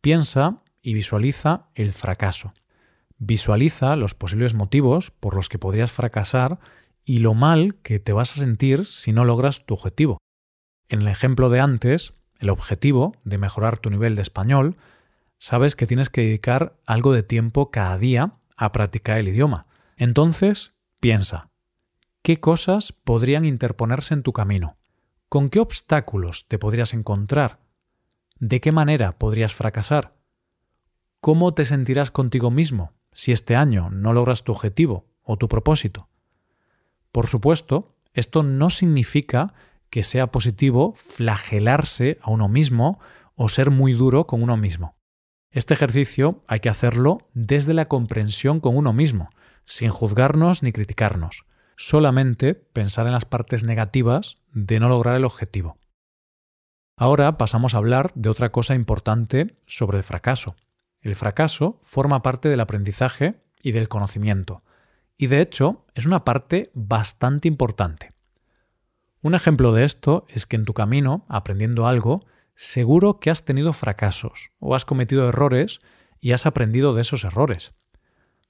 Piensa 0.00 0.62
y 0.82 0.94
visualiza 0.94 1.68
el 1.74 1.92
fracaso. 1.92 2.52
Visualiza 3.18 3.96
los 3.96 4.14
posibles 4.14 4.54
motivos 4.54 5.10
por 5.10 5.34
los 5.34 5.48
que 5.48 5.58
podrías 5.58 5.90
fracasar 5.90 6.58
y 7.04 7.18
lo 7.18 7.34
mal 7.34 7.76
que 7.82 8.00
te 8.00 8.12
vas 8.12 8.32
a 8.32 8.40
sentir 8.40 8.84
si 8.84 9.12
no 9.12 9.24
logras 9.24 9.64
tu 9.64 9.74
objetivo. 9.74 10.18
En 10.88 11.02
el 11.02 11.08
ejemplo 11.08 11.48
de 11.48 11.60
antes, 11.60 12.12
el 12.38 12.50
objetivo 12.50 13.16
de 13.24 13.38
mejorar 13.38 13.78
tu 13.78 13.90
nivel 13.90 14.14
de 14.14 14.22
español, 14.22 14.76
sabes 15.38 15.76
que 15.76 15.86
tienes 15.86 16.10
que 16.10 16.22
dedicar 16.22 16.76
algo 16.86 17.12
de 17.12 17.22
tiempo 17.22 17.70
cada 17.70 17.96
día 17.98 18.34
a 18.56 18.72
practicar 18.72 19.18
el 19.18 19.28
idioma. 19.28 19.66
Entonces, 19.96 20.74
piensa, 21.00 21.50
¿qué 22.22 22.40
cosas 22.40 22.92
podrían 22.92 23.44
interponerse 23.44 24.14
en 24.14 24.22
tu 24.22 24.32
camino? 24.32 24.76
¿Con 25.28 25.50
qué 25.50 25.60
obstáculos 25.60 26.48
te 26.48 26.58
podrías 26.58 26.94
encontrar? 26.94 27.60
¿De 28.38 28.60
qué 28.60 28.72
manera 28.72 29.18
podrías 29.18 29.54
fracasar? 29.54 30.16
¿Cómo 31.20 31.54
te 31.54 31.64
sentirás 31.64 32.10
contigo 32.10 32.50
mismo 32.50 32.92
si 33.12 33.32
este 33.32 33.56
año 33.56 33.90
no 33.90 34.12
logras 34.12 34.44
tu 34.44 34.52
objetivo 34.52 35.06
o 35.22 35.36
tu 35.36 35.48
propósito? 35.48 36.08
Por 37.12 37.26
supuesto, 37.26 37.96
esto 38.14 38.42
no 38.42 38.70
significa 38.70 39.54
que 39.90 40.02
sea 40.02 40.28
positivo 40.28 40.92
flagelarse 40.94 42.18
a 42.22 42.30
uno 42.30 42.48
mismo 42.48 43.00
o 43.34 43.48
ser 43.48 43.70
muy 43.70 43.92
duro 43.92 44.26
con 44.26 44.42
uno 44.42 44.56
mismo. 44.56 44.97
Este 45.50 45.74
ejercicio 45.74 46.42
hay 46.46 46.60
que 46.60 46.68
hacerlo 46.68 47.28
desde 47.32 47.72
la 47.74 47.86
comprensión 47.86 48.60
con 48.60 48.76
uno 48.76 48.92
mismo, 48.92 49.30
sin 49.64 49.90
juzgarnos 49.90 50.62
ni 50.62 50.72
criticarnos, 50.72 51.44
solamente 51.76 52.54
pensar 52.54 53.06
en 53.06 53.12
las 53.12 53.24
partes 53.24 53.64
negativas 53.64 54.36
de 54.52 54.78
no 54.78 54.88
lograr 54.88 55.16
el 55.16 55.24
objetivo. 55.24 55.78
Ahora 56.96 57.38
pasamos 57.38 57.74
a 57.74 57.78
hablar 57.78 58.10
de 58.14 58.28
otra 58.28 58.50
cosa 58.50 58.74
importante 58.74 59.56
sobre 59.66 59.98
el 59.98 60.04
fracaso. 60.04 60.56
El 61.00 61.14
fracaso 61.14 61.80
forma 61.82 62.22
parte 62.22 62.48
del 62.48 62.60
aprendizaje 62.60 63.40
y 63.62 63.72
del 63.72 63.88
conocimiento, 63.88 64.62
y 65.16 65.28
de 65.28 65.40
hecho 65.40 65.86
es 65.94 66.06
una 66.06 66.24
parte 66.24 66.70
bastante 66.74 67.48
importante. 67.48 68.10
Un 69.22 69.34
ejemplo 69.34 69.72
de 69.72 69.84
esto 69.84 70.26
es 70.28 70.46
que 70.46 70.56
en 70.56 70.64
tu 70.64 70.74
camino, 70.74 71.24
aprendiendo 71.28 71.86
algo, 71.86 72.24
seguro 72.58 73.20
que 73.20 73.30
has 73.30 73.44
tenido 73.44 73.72
fracasos 73.72 74.50
o 74.58 74.74
has 74.74 74.84
cometido 74.84 75.28
errores 75.28 75.78
y 76.18 76.32
has 76.32 76.44
aprendido 76.44 76.92
de 76.92 77.02
esos 77.02 77.22
errores. 77.22 77.72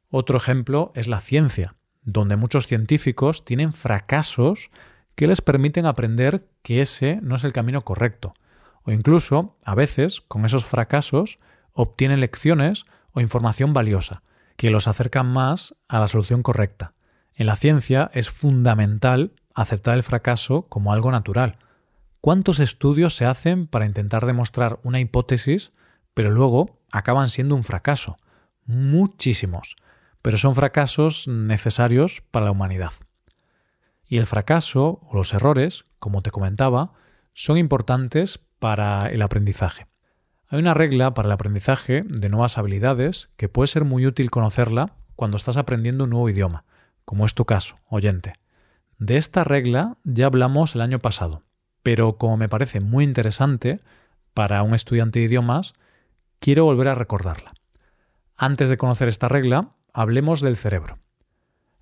Otro 0.09 0.39
ejemplo 0.39 0.93
es 0.95 1.09
la 1.09 1.21
ciencia, 1.21 1.77
donde 2.01 2.37
muchos 2.37 2.67
científicos 2.67 3.45
tienen 3.45 3.75
fracasos 3.75 4.71
que 5.15 5.27
les 5.27 5.43
permiten 5.43 5.85
aprender 5.85 6.49
que 6.63 6.81
ese 6.81 7.21
no 7.21 7.37
es 7.37 7.45
el 7.45 7.53
camino 7.53 7.85
correcto, 7.85 8.33
o 8.83 8.93
incluso, 8.93 9.59
a 9.63 9.75
veces, 9.75 10.23
con 10.23 10.47
esos 10.47 10.65
fracasos, 10.65 11.39
obtienen 11.75 12.21
lecciones 12.21 12.87
o 13.13 13.21
información 13.21 13.75
valiosa, 13.75 14.23
que 14.57 14.71
los 14.71 14.89
acercan 14.89 15.27
más 15.27 15.75
a 15.87 16.01
la 16.01 16.09
solución 16.09 16.43
correcta. 16.43 16.95
En 17.35 17.47
la 17.47 17.57
ciencia 17.57 18.11
es 18.15 18.31
fundamental 18.31 19.33
aceptar 19.55 19.99
el 19.99 20.03
fracaso 20.03 20.63
como 20.63 20.95
algo 20.95 21.13
natural, 21.13 21.59
¿Cuántos 22.21 22.59
estudios 22.59 23.15
se 23.15 23.27
hacen 23.27 23.69
para 23.69 23.87
intentar 23.87 24.27
demostrar 24.27 24.81
una 24.83 24.99
hipótesis, 24.99 25.73
pero 26.15 26.31
luego 26.31 26.81
acaban 26.91 27.29
siendo 27.29 27.55
un 27.55 27.63
fracaso? 27.63 28.17
Muchísimos, 28.67 29.77
pero 30.21 30.37
son 30.37 30.57
fracasos 30.57 31.29
necesarios 31.29 32.23
para 32.33 32.47
la 32.47 32.51
humanidad. 32.51 32.93
Y 34.05 34.17
el 34.17 34.27
fracaso 34.27 35.01
o 35.03 35.17
los 35.17 35.33
errores, 35.33 35.85
como 36.01 36.23
te 36.23 36.33
comentaba, 36.33 36.93
son 37.35 37.57
importantes 37.57 38.41
para 38.59 39.07
el 39.11 39.23
aprendizaje. 39.23 39.87
Hay 40.49 40.59
una 40.59 40.75
regla 40.75 41.15
para 41.15 41.29
el 41.29 41.33
aprendizaje 41.33 42.03
de 42.05 42.29
nuevas 42.29 42.59
habilidades 42.59 43.29
que 43.37 43.49
puede 43.49 43.69
ser 43.69 43.85
muy 43.85 44.07
útil 44.07 44.31
conocerla 44.31 44.97
cuando 45.15 45.37
estás 45.37 45.57
aprendiendo 45.57 46.05
un 46.05 46.11
nuevo 46.11 46.29
idioma, 46.29 46.65
como 47.05 47.27
es 47.27 47.35
tu 47.35 47.45
caso, 47.45 47.77
oyente. 47.89 48.33
De 48.99 49.19
esta 49.19 49.45
regla 49.45 49.99
ya 50.03 50.27
hablamos 50.27 50.75
el 50.75 50.81
año 50.81 50.99
pasado, 50.99 51.45
pero 51.83 52.17
como 52.17 52.37
me 52.37 52.49
parece 52.49 52.81
muy 52.81 53.05
interesante 53.05 53.81
para 54.35 54.63
un 54.63 54.75
estudiante 54.75 55.19
de 55.19 55.27
idiomas, 55.27 55.73
quiero 56.39 56.65
volver 56.65 56.89
a 56.89 56.95
recordarla. 56.95 57.53
Antes 58.37 58.69
de 58.69 58.79
conocer 58.79 59.09
esta 59.09 59.29
regla, 59.29 59.71
hablemos 59.93 60.41
del 60.41 60.57
cerebro. 60.57 60.99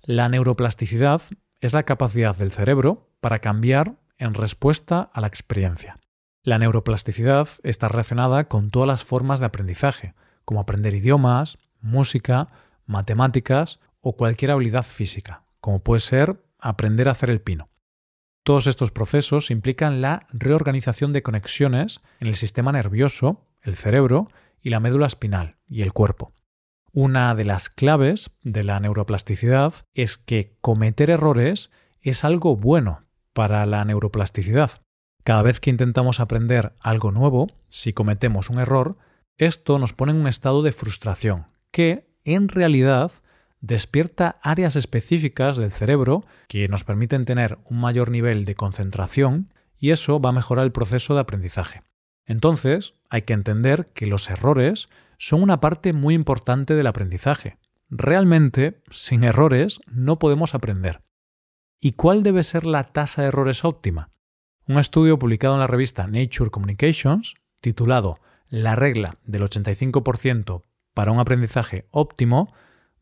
La 0.01 0.29
neuroplasticidad 0.29 1.21
es 1.61 1.73
la 1.73 1.83
capacidad 1.83 2.35
del 2.35 2.51
cerebro 2.51 3.09
para 3.19 3.39
cambiar 3.39 3.95
en 4.17 4.33
respuesta 4.33 5.09
a 5.13 5.21
la 5.21 5.27
experiencia. 5.27 5.97
La 6.43 6.57
neuroplasticidad 6.59 7.47
está 7.63 7.89
relacionada 7.89 8.47
con 8.47 8.71
todas 8.71 8.87
las 8.87 9.03
formas 9.03 9.39
de 9.39 9.47
aprendizaje, 9.47 10.13
como 10.45 10.61
aprender 10.61 10.95
idiomas, 10.95 11.57
música, 11.81 12.47
matemáticas 12.85 13.79
o 14.01 14.15
cualquier 14.15 14.51
habilidad 14.51 14.83
física, 14.83 15.43
como 15.59 15.79
puede 15.79 15.99
ser 15.99 16.41
aprender 16.59 17.09
a 17.09 17.11
hacer 17.11 17.29
el 17.29 17.41
pino. 17.41 17.67
Todos 18.47 18.67
estos 18.67 18.91
procesos 18.91 19.51
implican 19.51 19.99
la 19.99 20.25
reorganización 20.31 21.11
de 21.11 21.21
conexiones 21.21 21.99
en 22.21 22.29
el 22.29 22.35
sistema 22.35 22.71
nervioso, 22.71 23.41
el 23.61 23.75
cerebro 23.75 24.27
y 24.61 24.69
la 24.69 24.79
médula 24.79 25.05
espinal 25.05 25.57
y 25.67 25.81
el 25.81 25.91
cuerpo. 25.91 26.31
Una 26.93 27.35
de 27.35 27.43
las 27.43 27.69
claves 27.69 28.31
de 28.43 28.63
la 28.63 28.79
neuroplasticidad 28.79 29.73
es 29.93 30.15
que 30.15 30.55
cometer 30.61 31.09
errores 31.09 31.71
es 32.01 32.23
algo 32.23 32.55
bueno 32.55 33.03
para 33.33 33.65
la 33.65 33.83
neuroplasticidad. 33.83 34.81
Cada 35.25 35.41
vez 35.41 35.59
que 35.59 35.69
intentamos 35.69 36.21
aprender 36.21 36.71
algo 36.79 37.11
nuevo, 37.11 37.47
si 37.67 37.91
cometemos 37.91 38.49
un 38.49 38.59
error, 38.59 38.97
esto 39.37 39.77
nos 39.77 39.91
pone 39.91 40.13
en 40.13 40.19
un 40.19 40.27
estado 40.27 40.61
de 40.61 40.71
frustración, 40.71 41.47
que 41.71 42.07
en 42.23 42.47
realidad 42.47 43.11
despierta 43.61 44.39
áreas 44.41 44.75
específicas 44.75 45.57
del 45.57 45.71
cerebro 45.71 46.25
que 46.47 46.67
nos 46.67 46.83
permiten 46.83 47.25
tener 47.25 47.57
un 47.65 47.79
mayor 47.79 48.11
nivel 48.11 48.45
de 48.45 48.55
concentración 48.55 49.53
y 49.79 49.91
eso 49.91 50.19
va 50.19 50.29
a 50.29 50.33
mejorar 50.33 50.65
el 50.65 50.71
proceso 50.71 51.13
de 51.13 51.21
aprendizaje. 51.21 51.83
Entonces, 52.25 52.95
hay 53.09 53.23
que 53.23 53.33
entender 53.33 53.87
que 53.93 54.05
los 54.05 54.29
errores 54.29 54.87
son 55.17 55.41
una 55.41 55.59
parte 55.59 55.93
muy 55.93 56.13
importante 56.13 56.75
del 56.75 56.87
aprendizaje. 56.87 57.57
Realmente, 57.89 58.81
sin 58.91 59.23
errores 59.23 59.79
no 59.87 60.19
podemos 60.19 60.53
aprender. 60.53 61.01
¿Y 61.79 61.93
cuál 61.93 62.23
debe 62.23 62.43
ser 62.43 62.65
la 62.65 62.91
tasa 62.91 63.21
de 63.21 63.29
errores 63.29 63.63
óptima? 63.63 64.09
Un 64.67 64.77
estudio 64.77 65.17
publicado 65.17 65.53
en 65.53 65.61
la 65.61 65.67
revista 65.67 66.07
Nature 66.07 66.49
Communications, 66.49 67.35
titulado 67.61 68.19
La 68.49 68.75
regla 68.75 69.17
del 69.23 69.43
85% 69.43 70.63
para 70.93 71.11
un 71.11 71.19
aprendizaje 71.19 71.87
óptimo, 71.91 72.53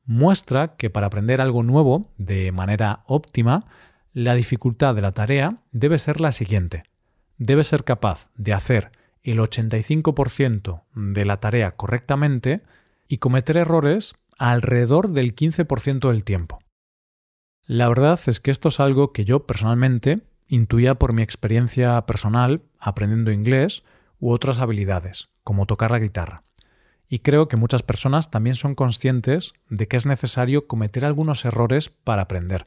muestra 0.05 0.75
que 0.75 0.89
para 0.89 1.07
aprender 1.07 1.41
algo 1.41 1.63
nuevo 1.63 2.11
de 2.17 2.51
manera 2.51 3.03
óptima, 3.07 3.65
la 4.13 4.35
dificultad 4.35 4.95
de 4.95 5.01
la 5.01 5.11
tarea 5.11 5.57
debe 5.71 5.97
ser 5.97 6.21
la 6.21 6.31
siguiente. 6.31 6.83
Debe 7.37 7.63
ser 7.63 7.83
capaz 7.83 8.29
de 8.35 8.53
hacer 8.53 8.91
el 9.23 9.39
85% 9.39 10.83
de 10.93 11.25
la 11.25 11.39
tarea 11.39 11.71
correctamente 11.71 12.61
y 13.07 13.17
cometer 13.17 13.57
errores 13.57 14.13
alrededor 14.37 15.09
del 15.09 15.35
15% 15.35 16.09
del 16.11 16.23
tiempo. 16.23 16.59
La 17.65 17.89
verdad 17.89 18.19
es 18.27 18.39
que 18.39 18.51
esto 18.51 18.69
es 18.69 18.79
algo 18.79 19.11
que 19.11 19.25
yo 19.25 19.47
personalmente 19.47 20.21
intuía 20.47 20.95
por 20.95 21.13
mi 21.13 21.23
experiencia 21.23 22.05
personal 22.05 22.61
aprendiendo 22.79 23.31
inglés 23.31 23.83
u 24.19 24.31
otras 24.31 24.59
habilidades, 24.59 25.25
como 25.43 25.65
tocar 25.65 25.91
la 25.91 25.99
guitarra 25.99 26.44
y 27.07 27.19
creo 27.19 27.47
que 27.47 27.57
muchas 27.57 27.83
personas 27.83 28.31
también 28.31 28.55
son 28.55 28.73
conscientes 28.75 29.53
de 29.69 29.87
que 29.87 29.97
es 29.97 30.05
necesario 30.05 30.67
cometer 30.67 31.05
algunos 31.05 31.45
errores 31.45 31.89
para 31.89 32.23
aprender. 32.23 32.65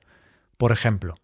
Por 0.56 0.72
ejemplo, 0.72 1.14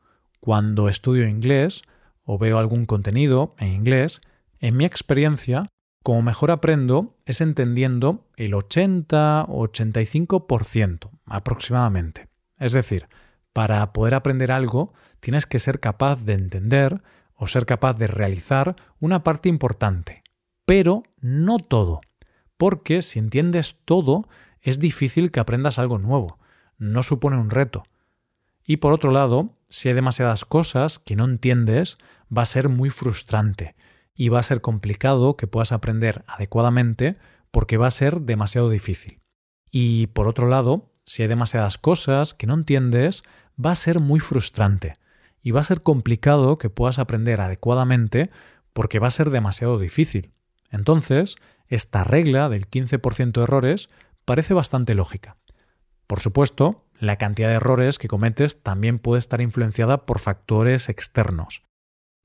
cuando 0.40 0.88
estudio 0.88 1.26
inglés 1.28 1.82
o 2.24 2.38
veo 2.38 2.58
algún 2.58 2.86
contenido 2.86 3.54
en 3.58 3.68
inglés, 3.68 4.20
en 4.60 4.76
mi 4.76 4.84
experiencia, 4.84 5.66
como 6.02 6.22
mejor 6.22 6.50
aprendo 6.50 7.16
es 7.24 7.40
entendiendo 7.40 8.26
el 8.36 8.52
80-85% 8.52 11.10
aproximadamente. 11.26 12.28
Es 12.58 12.72
decir, 12.72 13.06
para 13.52 13.92
poder 13.92 14.14
aprender 14.14 14.50
algo 14.52 14.92
tienes 15.20 15.46
que 15.46 15.58
ser 15.58 15.80
capaz 15.80 16.22
de 16.22 16.34
entender 16.34 17.02
o 17.36 17.46
ser 17.46 17.66
capaz 17.66 17.94
de 17.94 18.06
realizar 18.06 18.76
una 19.00 19.24
parte 19.24 19.48
importante, 19.48 20.22
pero 20.66 21.02
no 21.20 21.58
todo 21.58 22.00
porque 22.56 23.02
si 23.02 23.18
entiendes 23.18 23.78
todo, 23.84 24.28
es 24.60 24.78
difícil 24.78 25.30
que 25.30 25.40
aprendas 25.40 25.78
algo 25.78 25.98
nuevo, 25.98 26.38
no 26.78 27.02
supone 27.02 27.36
un 27.36 27.50
reto. 27.50 27.84
Y 28.64 28.78
por 28.78 28.92
otro 28.92 29.10
lado, 29.10 29.56
si 29.68 29.88
hay 29.88 29.94
demasiadas 29.94 30.44
cosas 30.44 30.98
que 30.98 31.16
no 31.16 31.24
entiendes, 31.24 31.98
va 32.36 32.42
a 32.42 32.46
ser 32.46 32.68
muy 32.68 32.90
frustrante 32.90 33.74
y 34.16 34.28
va 34.28 34.38
a 34.38 34.44
ser 34.44 34.60
complicado 34.60 35.36
que 35.36 35.46
puedas 35.46 35.72
aprender 35.72 36.24
adecuadamente 36.26 37.16
porque 37.50 37.76
va 37.76 37.88
a 37.88 37.92
ser 37.92 38.20
demasiado 38.20 38.70
difícil. 38.70 39.20
Y 39.70 40.06
por 40.08 40.28
otro 40.28 40.48
lado, 40.48 40.92
si 41.04 41.22
hay 41.22 41.28
demasiadas 41.28 41.78
cosas 41.78 42.32
que 42.32 42.46
no 42.46 42.54
entiendes, 42.54 43.22
va 43.62 43.72
a 43.72 43.76
ser 43.76 44.00
muy 44.00 44.20
frustrante 44.20 44.94
y 45.42 45.50
va 45.50 45.60
a 45.60 45.64
ser 45.64 45.82
complicado 45.82 46.58
que 46.58 46.70
puedas 46.70 46.98
aprender 46.98 47.40
adecuadamente 47.40 48.30
porque 48.72 48.98
va 48.98 49.08
a 49.08 49.12
ser 49.12 49.30
demasiado 49.30 49.78
difícil. 49.78 50.32
Entonces, 50.70 51.36
esta 51.74 52.04
regla 52.04 52.48
del 52.48 52.68
15% 52.68 53.32
de 53.32 53.42
errores 53.42 53.90
parece 54.24 54.54
bastante 54.54 54.94
lógica. 54.94 55.36
Por 56.06 56.20
supuesto, 56.20 56.84
la 56.98 57.16
cantidad 57.16 57.48
de 57.48 57.54
errores 57.54 57.98
que 57.98 58.08
cometes 58.08 58.62
también 58.62 58.98
puede 58.98 59.18
estar 59.18 59.40
influenciada 59.40 60.06
por 60.06 60.18
factores 60.18 60.88
externos. 60.88 61.62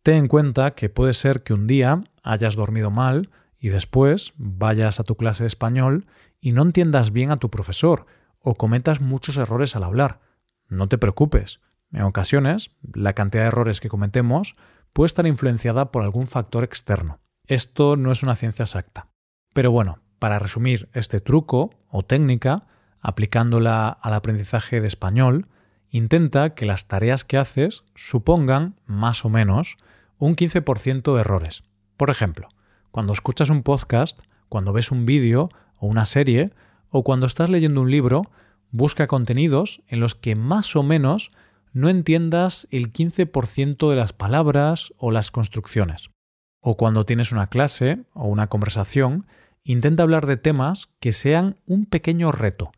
Ten 0.03 0.15
en 0.15 0.27
cuenta 0.27 0.71
que 0.71 0.89
puede 0.89 1.13
ser 1.13 1.43
que 1.43 1.53
un 1.53 1.67
día 1.67 2.03
hayas 2.23 2.55
dormido 2.55 2.91
mal 2.91 3.29
y 3.57 3.69
después 3.69 4.33
vayas 4.37 4.99
a 4.99 5.03
tu 5.03 5.15
clase 5.15 5.43
de 5.43 5.47
español 5.47 6.07
y 6.39 6.53
no 6.53 6.61
entiendas 6.61 7.11
bien 7.11 7.31
a 7.31 7.37
tu 7.37 7.49
profesor 7.49 8.05
o 8.39 8.55
cometas 8.55 9.01
muchos 9.01 9.37
errores 9.37 9.75
al 9.75 9.83
hablar. 9.83 10.21
No 10.67 10.87
te 10.87 10.97
preocupes. 10.97 11.59
En 11.91 12.03
ocasiones, 12.03 12.71
la 12.93 13.13
cantidad 13.13 13.43
de 13.43 13.47
errores 13.49 13.81
que 13.81 13.89
cometemos 13.89 14.55
puede 14.93 15.07
estar 15.07 15.27
influenciada 15.27 15.91
por 15.91 16.03
algún 16.03 16.27
factor 16.27 16.63
externo. 16.63 17.19
Esto 17.45 17.97
no 17.97 18.11
es 18.11 18.23
una 18.23 18.35
ciencia 18.35 18.63
exacta. 18.63 19.08
Pero 19.53 19.71
bueno, 19.71 19.99
para 20.19 20.39
resumir 20.39 20.89
este 20.93 21.19
truco 21.19 21.71
o 21.89 22.03
técnica, 22.03 22.67
aplicándola 23.01 23.89
al 23.89 24.13
aprendizaje 24.13 24.81
de 24.81 24.87
español, 24.87 25.47
intenta 25.89 26.53
que 26.53 26.65
las 26.65 26.87
tareas 26.87 27.23
que 27.23 27.37
haces 27.37 27.83
supongan, 27.95 28.75
más 28.85 29.25
o 29.25 29.29
menos, 29.29 29.77
un 30.17 30.35
15% 30.35 31.13
de 31.13 31.21
errores. 31.21 31.63
Por 31.97 32.09
ejemplo, 32.09 32.49
cuando 32.91 33.13
escuchas 33.13 33.49
un 33.49 33.63
podcast, 33.63 34.19
cuando 34.49 34.73
ves 34.73 34.91
un 34.91 35.05
vídeo 35.05 35.49
o 35.77 35.87
una 35.87 36.05
serie, 36.05 36.51
o 36.89 37.03
cuando 37.03 37.25
estás 37.25 37.49
leyendo 37.49 37.81
un 37.81 37.91
libro, 37.91 38.23
busca 38.71 39.07
contenidos 39.07 39.81
en 39.87 39.99
los 39.99 40.15
que 40.15 40.35
más 40.35 40.75
o 40.75 40.83
menos 40.83 41.31
no 41.71 41.89
entiendas 41.89 42.67
el 42.71 42.91
15% 42.91 43.89
de 43.89 43.95
las 43.95 44.13
palabras 44.13 44.93
o 44.97 45.11
las 45.11 45.31
construcciones. 45.31 46.09
O 46.61 46.77
cuando 46.77 47.05
tienes 47.05 47.31
una 47.31 47.47
clase 47.47 48.03
o 48.13 48.27
una 48.27 48.47
conversación, 48.47 49.25
intenta 49.63 50.03
hablar 50.03 50.25
de 50.25 50.37
temas 50.37 50.87
que 50.99 51.11
sean 51.11 51.59
un 51.65 51.85
pequeño 51.85 52.31
reto, 52.31 52.71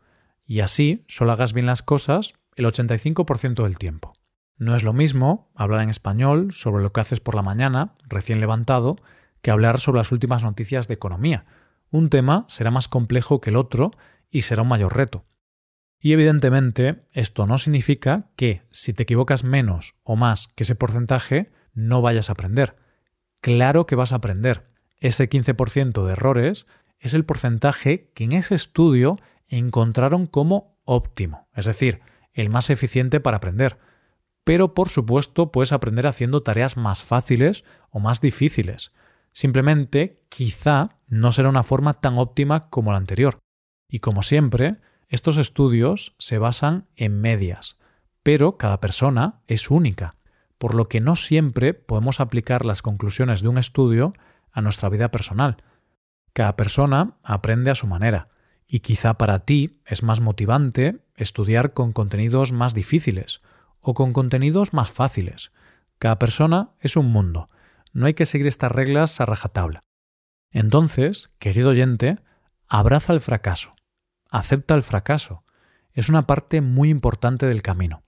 y 0.44 0.60
así 0.60 1.04
solo 1.08 1.32
hagas 1.32 1.52
bien 1.52 1.66
las 1.66 1.82
cosas 1.82 2.34
el 2.56 2.66
85% 2.66 3.62
del 3.62 3.78
tiempo. 3.78 4.12
No 4.56 4.76
es 4.76 4.82
lo 4.82 4.92
mismo 4.92 5.50
hablar 5.54 5.82
en 5.82 5.90
español 5.90 6.52
sobre 6.52 6.82
lo 6.82 6.92
que 6.92 7.00
haces 7.00 7.20
por 7.20 7.34
la 7.34 7.42
mañana, 7.42 7.94
recién 8.08 8.40
levantado, 8.40 8.96
que 9.40 9.50
hablar 9.50 9.80
sobre 9.80 9.98
las 9.98 10.12
últimas 10.12 10.44
noticias 10.44 10.88
de 10.88 10.94
economía. 10.94 11.46
Un 11.90 12.10
tema 12.10 12.44
será 12.48 12.70
más 12.70 12.88
complejo 12.88 13.40
que 13.40 13.50
el 13.50 13.56
otro 13.56 13.90
y 14.30 14.42
será 14.42 14.62
un 14.62 14.68
mayor 14.68 14.96
reto. 14.96 15.24
Y 15.98 16.12
evidentemente 16.12 17.06
esto 17.12 17.46
no 17.46 17.58
significa 17.58 18.30
que 18.36 18.62
si 18.70 18.92
te 18.92 19.04
equivocas 19.04 19.44
menos 19.44 19.94
o 20.02 20.16
más 20.16 20.48
que 20.54 20.64
ese 20.64 20.74
porcentaje 20.74 21.52
no 21.74 22.02
vayas 22.02 22.28
a 22.28 22.32
aprender. 22.32 22.76
Claro 23.40 23.86
que 23.86 23.94
vas 23.94 24.12
a 24.12 24.16
aprender. 24.16 24.71
Ese 25.02 25.28
15% 25.28 26.06
de 26.06 26.12
errores 26.12 26.64
es 27.00 27.12
el 27.12 27.24
porcentaje 27.24 28.12
que 28.14 28.22
en 28.22 28.32
ese 28.32 28.54
estudio 28.54 29.16
encontraron 29.48 30.26
como 30.26 30.78
óptimo, 30.84 31.48
es 31.56 31.66
decir, 31.66 32.02
el 32.32 32.50
más 32.50 32.70
eficiente 32.70 33.18
para 33.18 33.38
aprender. 33.38 33.78
Pero 34.44 34.74
por 34.74 34.90
supuesto 34.90 35.50
puedes 35.50 35.72
aprender 35.72 36.06
haciendo 36.06 36.44
tareas 36.44 36.76
más 36.76 37.02
fáciles 37.02 37.64
o 37.90 37.98
más 37.98 38.20
difíciles. 38.20 38.92
Simplemente 39.32 40.22
quizá 40.28 41.00
no 41.08 41.32
será 41.32 41.48
una 41.48 41.64
forma 41.64 41.94
tan 41.94 42.16
óptima 42.16 42.70
como 42.70 42.92
la 42.92 42.98
anterior. 42.98 43.40
Y 43.88 43.98
como 43.98 44.22
siempre, 44.22 44.76
estos 45.08 45.36
estudios 45.36 46.14
se 46.20 46.38
basan 46.38 46.86
en 46.94 47.20
medias, 47.20 47.76
pero 48.22 48.56
cada 48.56 48.78
persona 48.78 49.40
es 49.48 49.68
única, 49.68 50.14
por 50.58 50.76
lo 50.76 50.88
que 50.88 51.00
no 51.00 51.16
siempre 51.16 51.74
podemos 51.74 52.20
aplicar 52.20 52.64
las 52.64 52.82
conclusiones 52.82 53.42
de 53.42 53.48
un 53.48 53.58
estudio 53.58 54.12
a 54.52 54.60
nuestra 54.60 54.88
vida 54.88 55.10
personal. 55.10 55.56
Cada 56.32 56.56
persona 56.56 57.16
aprende 57.22 57.70
a 57.70 57.74
su 57.74 57.86
manera, 57.86 58.28
y 58.66 58.80
quizá 58.80 59.14
para 59.14 59.40
ti 59.40 59.80
es 59.84 60.02
más 60.02 60.20
motivante 60.20 61.04
estudiar 61.16 61.72
con 61.72 61.92
contenidos 61.92 62.52
más 62.52 62.74
difíciles 62.74 63.40
o 63.80 63.94
con 63.94 64.12
contenidos 64.12 64.72
más 64.72 64.90
fáciles. 64.90 65.52
Cada 65.98 66.18
persona 66.18 66.70
es 66.80 66.96
un 66.96 67.06
mundo. 67.06 67.50
No 67.92 68.06
hay 68.06 68.14
que 68.14 68.26
seguir 68.26 68.46
estas 68.46 68.72
reglas 68.72 69.20
a 69.20 69.26
rajatabla. 69.26 69.80
Entonces, 70.50 71.30
querido 71.38 71.70
oyente, 71.70 72.18
abraza 72.68 73.12
el 73.12 73.20
fracaso 73.20 73.74
acepta 74.32 74.74
el 74.74 74.82
fracaso. 74.82 75.44
Es 75.92 76.08
una 76.08 76.26
parte 76.26 76.60
muy 76.62 76.88
importante 76.88 77.46
del 77.46 77.62
camino. 77.62 78.02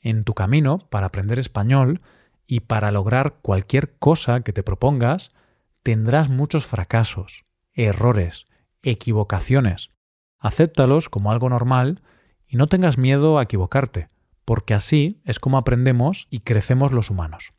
En 0.00 0.24
tu 0.24 0.34
camino, 0.34 0.78
para 0.90 1.06
aprender 1.06 1.38
español 1.38 2.02
y 2.46 2.60
para 2.60 2.90
lograr 2.90 3.36
cualquier 3.40 3.96
cosa 3.96 4.40
que 4.40 4.52
te 4.52 4.64
propongas, 4.64 5.32
tendrás 5.82 6.30
muchos 6.30 6.66
fracasos, 6.66 7.44
errores, 7.72 8.46
equivocaciones. 8.82 9.90
Acéptalos 10.38 11.08
como 11.08 11.30
algo 11.30 11.48
normal 11.48 12.02
y 12.46 12.56
no 12.56 12.66
tengas 12.66 12.98
miedo 12.98 13.38
a 13.38 13.42
equivocarte, 13.42 14.08
porque 14.44 14.74
así 14.74 15.20
es 15.24 15.38
como 15.38 15.58
aprendemos 15.58 16.26
y 16.30 16.40
crecemos 16.40 16.92
los 16.92 17.10
humanos. 17.10 17.52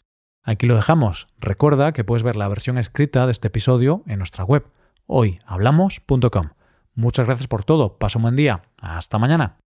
Aquí 0.43 0.65
lo 0.65 0.75
dejamos. 0.75 1.27
Recuerda 1.39 1.93
que 1.93 2.03
puedes 2.03 2.23
ver 2.23 2.35
la 2.35 2.47
versión 2.47 2.77
escrita 2.77 3.25
de 3.25 3.31
este 3.31 3.49
episodio 3.49 4.03
en 4.07 4.17
nuestra 4.17 4.43
web 4.43 4.65
hoyhablamos.com. 5.05 6.49
Muchas 6.95 7.25
gracias 7.25 7.47
por 7.47 7.63
todo. 7.63 7.97
Pasa 7.97 8.17
un 8.17 8.23
buen 8.23 8.35
día. 8.35 8.63
Hasta 8.77 9.19
mañana. 9.19 9.57